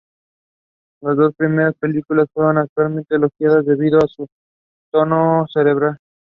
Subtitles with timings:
[1.01, 4.25] Las dos primeras películas fueron altamente elogiadas debido a su
[4.91, 5.99] tono cerebral.